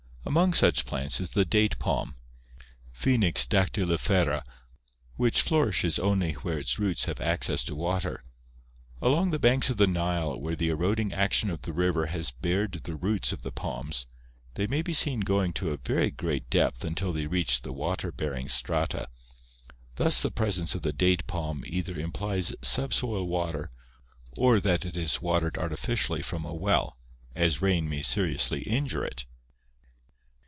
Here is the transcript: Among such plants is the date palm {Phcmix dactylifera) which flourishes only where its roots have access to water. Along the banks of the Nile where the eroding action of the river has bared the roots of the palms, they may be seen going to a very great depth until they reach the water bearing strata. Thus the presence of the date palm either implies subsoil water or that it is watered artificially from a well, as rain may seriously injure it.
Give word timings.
Among 0.23 0.53
such 0.53 0.85
plants 0.85 1.19
is 1.19 1.31
the 1.31 1.43
date 1.43 1.77
palm 1.77 2.15
{Phcmix 2.95 3.45
dactylifera) 3.45 4.43
which 5.17 5.41
flourishes 5.41 5.99
only 5.99 6.33
where 6.33 6.57
its 6.59 6.79
roots 6.79 7.03
have 7.05 7.19
access 7.19 7.65
to 7.65 7.75
water. 7.75 8.23
Along 9.01 9.31
the 9.31 9.39
banks 9.39 9.69
of 9.69 9.75
the 9.75 9.87
Nile 9.87 10.39
where 10.39 10.55
the 10.55 10.69
eroding 10.69 11.11
action 11.11 11.49
of 11.49 11.63
the 11.63 11.73
river 11.73 12.05
has 12.05 12.31
bared 12.31 12.71
the 12.73 12.95
roots 12.95 13.33
of 13.33 13.41
the 13.41 13.51
palms, 13.51 14.05
they 14.53 14.67
may 14.67 14.81
be 14.81 14.93
seen 14.93 15.21
going 15.21 15.51
to 15.53 15.71
a 15.71 15.77
very 15.77 16.11
great 16.11 16.49
depth 16.49 16.85
until 16.85 17.11
they 17.11 17.25
reach 17.27 17.63
the 17.63 17.73
water 17.73 18.09
bearing 18.11 18.47
strata. 18.47 19.09
Thus 19.95 20.21
the 20.21 20.31
presence 20.31 20.73
of 20.75 20.81
the 20.83 20.93
date 20.93 21.27
palm 21.27 21.63
either 21.67 21.99
implies 21.99 22.55
subsoil 22.61 23.25
water 23.27 23.69
or 24.37 24.61
that 24.61 24.85
it 24.85 24.95
is 24.95 25.21
watered 25.21 25.57
artificially 25.57 26.21
from 26.21 26.45
a 26.45 26.53
well, 26.53 26.97
as 27.35 27.61
rain 27.61 27.89
may 27.89 28.03
seriously 28.03 28.61
injure 28.61 29.03
it. 29.03 29.25